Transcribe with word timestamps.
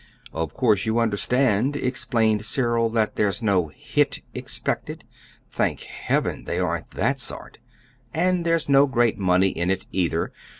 "Of 0.33 0.55
course 0.55 0.87
you 0.87 0.97
understand," 0.97 1.75
explained 1.75 2.43
Cyril, 2.43 2.89
"that 2.89 3.17
there's 3.17 3.43
no 3.43 3.67
'hit' 3.67 4.21
expected. 4.33 5.03
Thank 5.51 5.81
heaven 5.81 6.45
they 6.45 6.57
aren't 6.57 6.89
that 6.95 7.19
sort! 7.19 7.59
And 8.11 8.43
there's 8.43 8.67
no 8.67 8.87
great 8.87 9.19
money 9.19 9.49
in 9.49 9.69
it, 9.69 9.85
either. 9.91 10.31